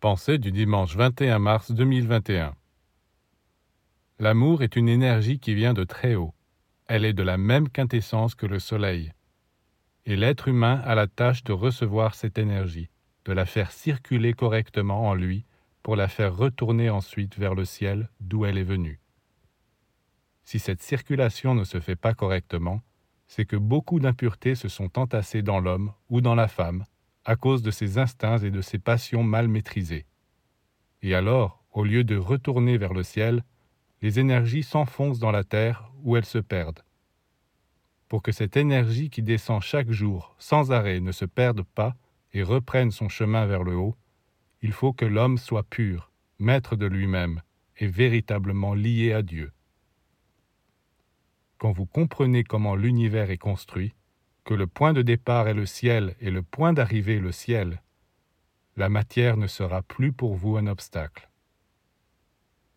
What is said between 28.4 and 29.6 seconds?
de ses passions mal